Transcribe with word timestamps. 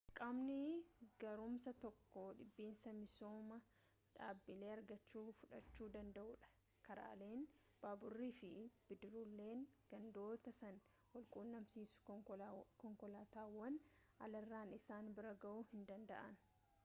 qaamni 0.17 0.53
gaarummaasaa 1.23 1.73
tokko 1.81 2.21
dhibiinsa 2.37 2.93
misooma 2.99 3.57
dhaabbilee 4.15 4.71
argamuu 4.75 5.25
fudhachu 5.41 5.89
danda'uudha 5.95 6.49
karaaleen 6.87 7.43
baaburri 7.83 8.31
fi 8.39 8.49
bidiruuleen 8.87 9.61
gandoota 9.93 10.55
san 10.61 10.81
wal-quunnamsiisan 11.13 12.25
konkolaataawwan 12.85 13.77
alarraan 14.29 14.75
isaan 14.79 15.13
bira 15.21 15.35
ga'uu 15.47 15.65
hin 15.75 15.85
danda'an 15.93 16.43